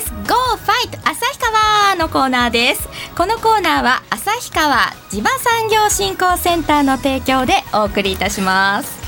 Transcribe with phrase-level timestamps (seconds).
[0.02, 0.10] す。
[0.28, 2.88] Go Fight 旭川のコーナーです。
[3.16, 9.04] このコーナーは旭川地場産業振興センターの提供でお送りいたします。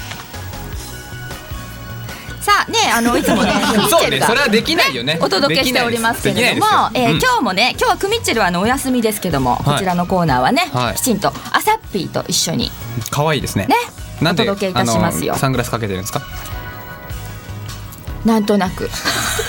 [2.41, 5.19] さあねあの いつもねクミッチェルがそれはできないよね。
[5.21, 10.95] お届けしておりますけれども、えー今日もね今日はクミッチェルはあのお休みですけども、こちらのコーナーはね、はい。
[10.95, 12.71] きちんとアサッピーと一緒に
[13.11, 13.67] 可愛いですね。
[13.67, 13.77] ね
[14.23, 15.35] お届けいたしますよ。
[15.37, 16.23] サングラスかけてるんですか？
[18.25, 18.91] なんとなく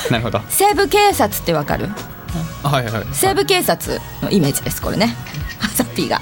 [0.12, 0.40] なるほど。
[0.50, 1.90] 西部警察ってわかる？
[2.64, 2.94] あはいはい。
[2.94, 5.16] はい西部警察のイメージですこれね。
[5.64, 6.20] アサッピーが。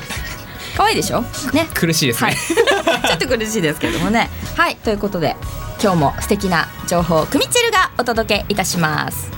[0.77, 1.21] 可愛いでしょ？
[1.53, 1.67] ね。
[1.73, 2.34] 苦しいですはい。
[2.34, 2.39] ね、
[3.07, 4.29] ちょっと苦しいですけどもね。
[4.57, 4.75] はい。
[4.77, 5.35] ということで
[5.81, 9.31] 今日も素敵な情報をクミッチェルがお届けいたします。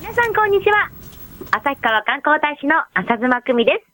[0.00, 0.88] 皆さんこんにちは。
[1.52, 3.90] 旭川観光大使の浅妻久美です。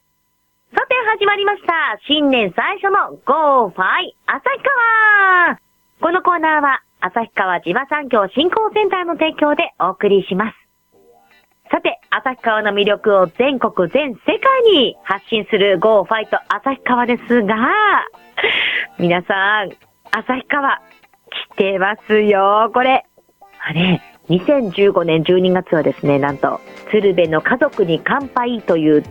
[0.74, 1.72] さて始まりました。
[2.06, 3.70] 新年最初の Go!
[3.70, 4.42] ファイ旭
[5.48, 5.58] 川。
[6.00, 10.56] このコーナーは旭川地場産業振興センターの提供でお送りします。
[11.70, 16.04] さて、旭川の魅力を全国全世界に発信する Go!
[16.04, 17.56] ファイト旭川ですが、
[18.98, 19.70] 皆さん、
[20.12, 20.80] 旭川、
[21.52, 23.04] 来てますよ、これ。
[23.60, 26.60] あれ、2015年12月はですね、なんと、
[26.90, 29.02] 鶴瓶の家族に乾杯という、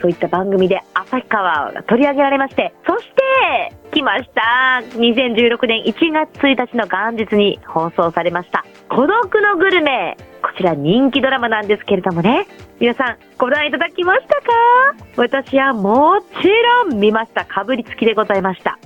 [0.00, 4.82] そういった番組で旭川が取り上げられまして、そして、来ました。
[4.96, 8.64] 2016年1月1日の元日に放送されました。
[8.88, 10.16] 孤独のグルメ。
[10.42, 12.46] こちら人気ドラマなんですけれどもね。
[12.80, 14.42] 皆さん、ご覧いただきましたか？
[15.16, 16.48] 私はもち
[16.88, 17.44] ろん見ました。
[17.44, 18.78] かぶりつきでございました。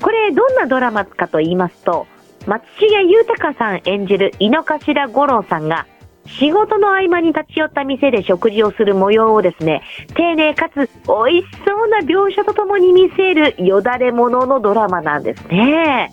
[0.00, 2.06] これ、どんなドラマかと言いますと、
[2.46, 5.86] 松重豊さん演じる井の頭五郎さんが、
[6.26, 9.82] 仕事の合間に立ち寄った店で食事をする模様をですね、
[10.14, 16.12] 丁寧かつ美味しそうな描写とともに見せるよだれもののドラマなんですね。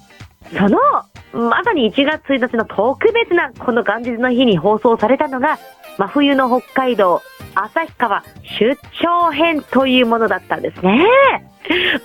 [0.57, 0.79] その、
[1.31, 5.59] まさに1月1日の特別なこの元日の日に放送されたのが、
[5.97, 7.21] 真冬の北海道、
[7.53, 8.23] 旭川
[8.59, 11.05] 出張編というものだったんですね。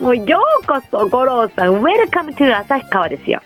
[0.01, 3.41] もうようこそ五郎さん、 Welcome to 旭川ですよ。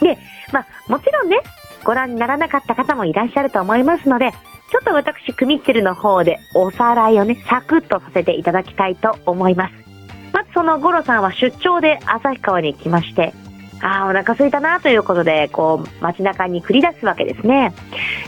[0.00, 0.16] で、
[0.52, 1.40] まあ、もちろんね、
[1.86, 4.32] ご覧にならなかった方もいらっしゃると思いますので、
[4.72, 9.74] ちょっと私、クミッチェルの方でおさらいをね、サクッとさせていただきたいと思います。
[10.32, 13.32] まずそのゴロさんは出張で旭川に来まして、
[13.80, 17.72] ああ、お腹空いたなということで、こう、街中に繰り出すわけですね。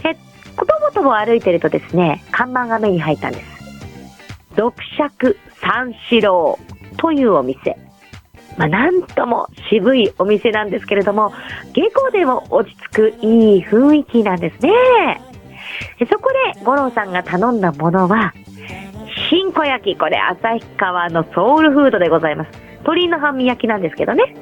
[0.05, 0.15] え、
[0.57, 3.59] ことぼとぼ歩いてるとですね、看板が目に入ったんです。
[4.55, 6.59] 読釈三四郎
[6.97, 7.88] というお店。
[8.59, 11.33] まあ、なんとも渋いお店なんですけれども、
[11.73, 14.73] 下校でも落ち着くいい雰囲気なんですね。
[16.11, 18.35] そこで五郎さんが頼んだものは、
[19.31, 19.97] 新子焼き。
[19.97, 22.51] これ、旭川のソウルフードでございます。
[22.81, 24.35] 鶏の半身焼きなんですけどね。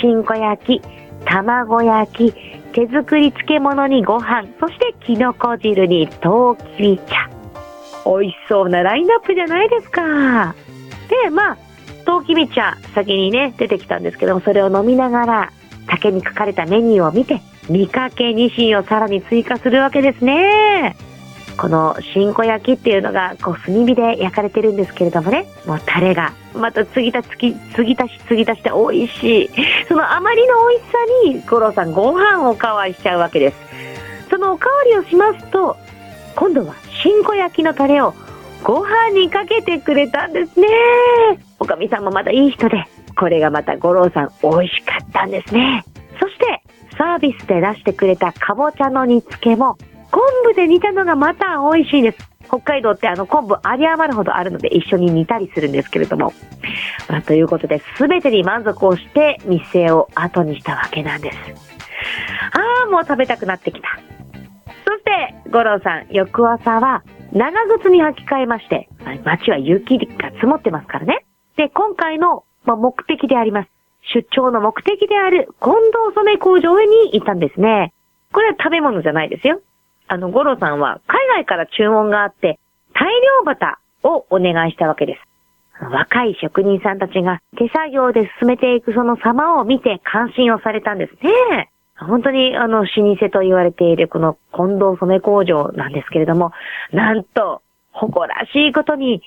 [0.00, 0.82] 新子焼き、
[1.24, 2.34] 卵焼き、
[2.72, 7.28] 手作り漬物にご飯、そしてキノコ汁にトウキビ茶。
[8.04, 10.54] 美味しそうなラインナップじゃないですか。
[11.08, 11.56] で、まあ、
[12.02, 15.52] トウキビ茶、先にね、出てきたんですけども、それを飲みながら、
[15.88, 20.96] 竹に書かれたメニューを見て、見かけニシンをさらに追加するわけですね。
[21.56, 29.50] この新子焼きっていうのが、こう、炭火で焼かれてるんですけれどもね、もうタレが、また継ぎ足し、継ぎ足し、継ぎ足して美味しい。
[29.88, 30.98] そのあまりの美味しさ
[31.40, 33.56] に、五郎さんご飯をおかわりしちゃうわけです。
[34.30, 35.76] そのおかわりをしますと、
[36.34, 38.14] 今度は新子焼きのタレを
[38.64, 40.68] ご飯にかけてくれたんですね。
[41.62, 42.84] おかみさんもまたいい人で、
[43.16, 45.84] これがまた五郎さん美味しかったんですね。
[46.18, 46.60] そして、
[46.98, 49.78] サービスで出してくれたかぼちゃの煮付けも、
[50.10, 52.18] 昆布で煮たのがまた美味しいです。
[52.48, 56.32] 北海道ってあの昆布あり余るほどあるので一緒に煮たりするんですけれども。
[57.08, 61.38] まあ、ということで全てに満足をして店を後にしたわけなんです。
[62.50, 63.88] ああ、もう食べたくなってきた。
[64.84, 68.88] そして、五郎さん、翌朝は長靴に履き替えまして、
[69.24, 71.24] 街は雪が積もってますからね。
[71.56, 73.68] で、今回の、まあ、目的であります。
[74.14, 77.92] 出張の目的である近藤染工場に行ったんですね。
[78.32, 79.60] これは食べ物じゃないですよ。
[80.08, 82.58] あの、五郎さんは海外から注文があって、
[82.94, 85.20] 大量バをお願いしたわけです。
[85.90, 91.70] 若い職人さんたちが手作業で進めていくその様を見て感心をされたんですね。
[91.96, 96.52] 本当にあの、老舗と言われているこの近藤染工場なんですけれども、
[96.92, 97.62] なんと、
[97.92, 99.22] 誇らしいことに、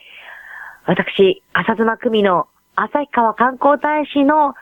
[0.87, 4.53] 私、浅妻組の旭川観光大使の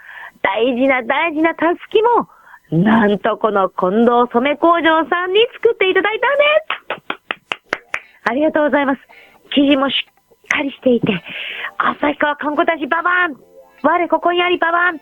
[0.42, 2.30] 大事な大事なたすきも、
[2.72, 9.02] なんとこの近藤染工場さんに作っていただいたんですありがとうございます。
[9.54, 11.24] 生地もしっかりしていて、
[11.78, 13.36] 旭川観光大使ババン
[13.84, 15.02] 我ここにありババン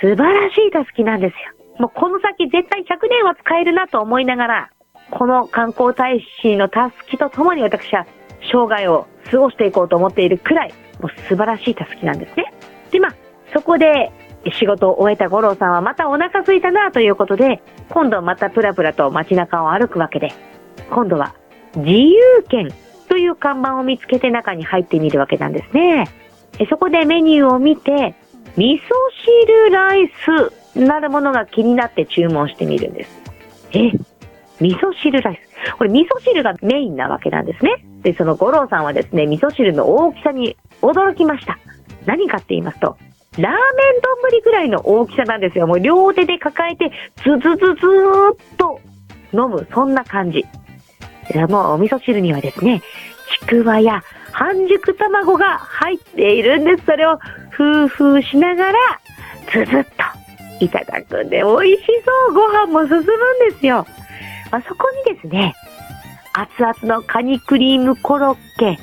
[0.00, 1.38] 素晴らしいたすきなんですよ。
[1.78, 4.70] もうこの先絶対100年は使えるなと思いながら、
[5.10, 8.06] この観光大使のたすきとともに私は
[8.50, 12.52] 生涯を過ごしていこうと思っているくらい、もう素晴らしいたすきなんですね。
[12.90, 13.14] で、まあ、
[13.52, 14.12] そこで
[14.52, 20.32] 仕事を終えた五郎さんはまたお腹空いたなということで、今度またプラプラと街中を歩くわけで、
[20.90, 21.34] 今度は
[21.76, 22.68] 自由券
[23.08, 26.08] という看板を見つけて中に入ってみるわけなんですね。
[26.70, 28.14] そこでメニューを見て、
[28.56, 28.80] 味噌
[29.44, 30.10] 汁ライ
[30.74, 33.10] スなるものが気になって注文してみるんです。
[33.72, 33.92] え、
[34.60, 35.72] 味噌汁ライス。
[35.76, 37.84] これ味噌汁がメインなわけなんですね。
[38.02, 41.58] で、その五郎さんはですね、味噌汁の大きさに驚きました。
[42.06, 42.96] 何かって言いますと、
[43.38, 43.52] ラーメン
[44.00, 45.66] 丼ぐらいの大きさなんですよ。
[45.66, 46.90] もう両手で抱えて、
[47.24, 48.80] ズズズズーっと
[49.32, 50.44] 飲む、そんな感じ。
[51.48, 52.80] もうお味噌汁にはですね、
[53.40, 56.84] ちくわや半熟卵が入っているんです。
[56.86, 57.18] それを
[57.50, 58.78] ふーふーしながら、
[59.52, 59.90] ズズッと
[60.64, 61.86] いただくんで、美味し
[62.28, 62.34] そう。
[62.34, 63.04] ご飯も進むん
[63.50, 63.86] ですよ。
[64.56, 65.54] あそこにですね、
[66.32, 68.78] 熱々のカニクリームコロッケ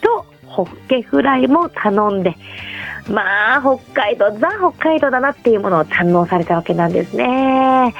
[0.00, 2.36] とホッケフライも頼んで、
[3.08, 7.94] まあ、北海道、ザ・北海道だなっていうものを堪能されたわけなんですね。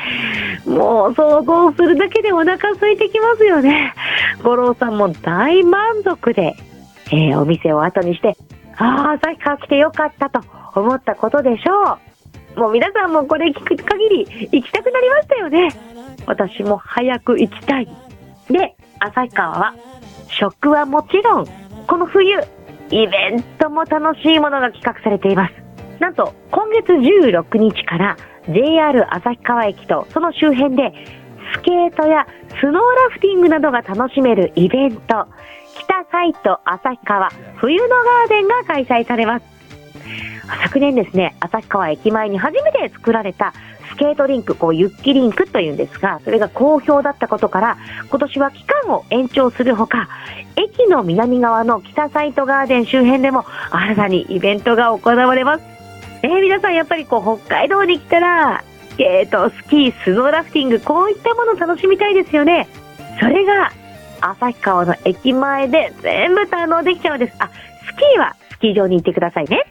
[0.67, 3.95] もう想像するだけでお腹空いてきますよね。
[4.43, 6.55] 五郎さんも大満足で、
[7.13, 8.37] えー、お店を後にして、
[8.77, 10.41] ああ、さっきから来てよかったと
[10.79, 11.99] 思ったことでしょ
[12.57, 12.61] う。
[12.61, 15.71] もう皆さんもこれ聞く限り行きたくなりましたよね。
[16.27, 17.89] 私も早く行きたい。
[18.51, 19.75] で、旭川は、
[20.29, 21.47] 食はもちろん、
[21.87, 22.39] この冬、
[22.91, 25.55] イベントも楽しいものが企画されています。
[26.01, 28.17] なんと、今月16日から
[28.49, 30.93] JR 旭川駅とその周辺で
[31.55, 32.27] スケートや
[32.61, 35.27] スノーラフティングなどが楽しめるイベント、
[35.77, 39.47] 北サイト旭川冬のガーデンが開催されます。
[40.65, 43.53] 昨年ですね、旭川駅前に初めて作られた
[44.01, 47.77] ケートリンク、こう、ユッキリンクというんですが、それが好評だったことから、
[48.09, 50.09] 今年は期間を延長するほか、
[50.57, 55.65] 駅の南側の北サイトガーデン周辺でも新たにイベントが行われます。
[56.23, 62.69] えー、皆さんやっぱりこう、北海道に来たら、スケート、スキー、スノーラフティング、こういったものを楽しみたいですよね。
[63.21, 63.71] それが、
[64.23, 67.37] 旭川の駅前で全部堪能できちゃうんです。
[67.39, 67.51] あ、
[67.85, 69.71] スキーはスキー場に行ってくださいね。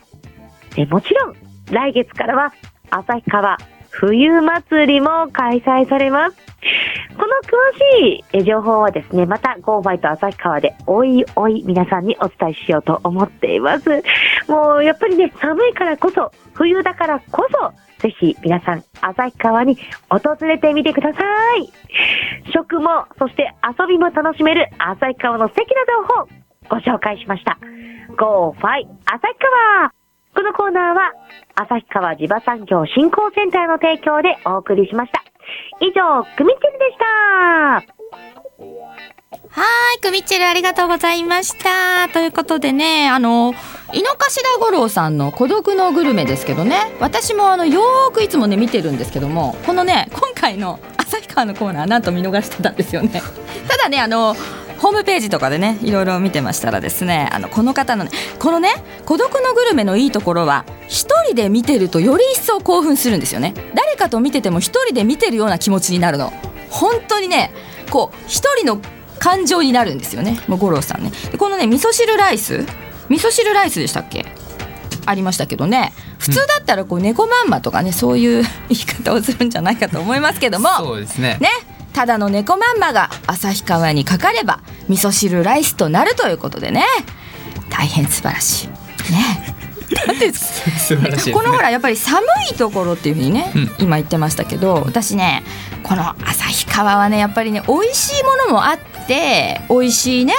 [0.76, 1.36] でもちろん、
[1.72, 2.54] 来月からは、
[2.92, 3.58] 旭川
[3.92, 6.38] 冬祭りも開催されます。
[7.18, 7.58] この詳
[8.02, 13.90] しい情報はですね、また Go バイト旭川でおいおい皆さんにお伝えしようと思っています。
[14.48, 19.78] もうやっぱりね、寒いからこそ、冬だからこそ、ぜひ皆さん旭川に
[20.10, 21.20] 訪れてみてくださ
[21.58, 21.70] い。
[22.54, 26.40] 食も、そして遊びも楽しめる旭川の素敵な情報
[26.70, 27.58] ご紹介しました。
[28.18, 29.99] Go ファイ旭川
[30.36, 31.14] このコーナーは
[31.56, 35.24] 旭川地場産業振興センターの提供でお送りしました。
[35.82, 38.00] 以上、くみちるでした。
[39.52, 39.64] は
[39.98, 42.08] い、くみちるありがとうございました。
[42.14, 43.54] ということでね、あの、
[43.94, 53.22] 井の頭五郎さんの孤独のグルメですけどね、私もあの、よーくいつもね、見てるんですけども、このね、今回の旭川のコーナー、なんと見逃してたんですよね。
[53.68, 54.36] ただね、あの、
[54.80, 58.70] ホームページとかでねいろいろ見てましたらですねあのこの方のねこのね
[59.06, 63.54] 孤独のグルメのいいところは一人で見てるとより一層興奮するんですよね。
[63.76, 66.32] 誰かと見てても一人で見てるような気持ちになるの。
[66.70, 67.52] 本当にね
[67.90, 68.82] こう一人の
[69.20, 70.40] 感情になるんですよね。
[70.48, 71.12] もう五郎さんね。
[71.32, 72.66] でこのね味噌汁ライス？
[73.10, 74.26] 味噌汁ライスでしたっけ？
[75.06, 75.94] ありましたけどね。
[76.20, 80.70] 普通だったらこう猫まんまとかねそういう 言い方をするんじゃないかと思いますけども。
[80.78, 81.38] そうですね。
[81.42, 81.50] ね
[82.00, 86.86] ただの猫まんまが旭川にかかれば味噌汁ライスとなるということでね。
[87.70, 88.68] 大変素晴らしい。
[89.12, 89.54] ね。
[90.08, 95.44] だって素晴らしい、ね、このほらやっぱり寒いところっていうふうにね、うん、今言ってましたけど私ね
[95.84, 100.34] この旭川はねやっぱりね美味しいものもあって美味しいね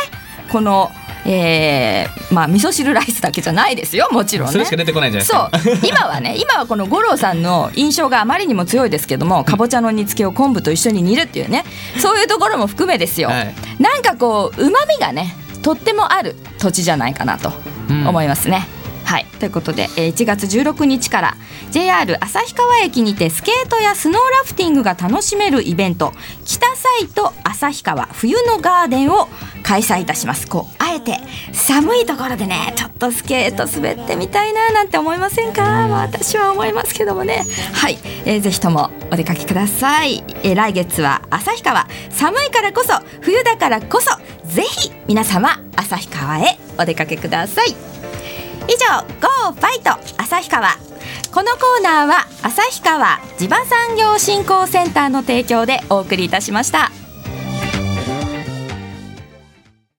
[0.51, 0.91] この
[1.27, 5.51] えー、まあ味噌汁ライスだけじゃないですよもちろん、ね、それしか出てこないじゃないですか。
[5.59, 5.89] そう。
[5.89, 11.65] 今はね 今はこの五郎さんの印象があまりにも強いですけどもかぼちゃの煮付けを昆布と一緒に煮るっていうね
[11.99, 17.53] そういうところも含めですよ、はい、なんかこううまみがねとってもある土地じゃないかなと
[17.89, 18.69] 思いますね。
[18.75, 18.80] うん
[19.11, 19.27] はい。
[19.41, 21.37] ということで、えー、1月16日から
[21.73, 26.13] JR 旭川駅にてスケートやスノーラフティングが楽しめるイベント
[26.45, 29.27] 北サイト旭川冬のガーデンを
[29.65, 30.47] 開催いたします。
[30.47, 31.19] こうあえて
[31.53, 37.45] 寒いところでねちょっとスケート滑ってみたいななんて思いませんか、まあ、私は思いますけどもね。
[37.73, 47.90] はい、えー、ぜひともお出かけください、えー、来月は旭川寒いからこそ冬だからこそぜひ皆様旭川へお出かけください。
[48.71, 49.91] 以上 GO ファイト
[50.23, 50.69] 旭川
[51.33, 57.00] このコーナーは旭川地場産業振興センターの提供でお送りいたしました。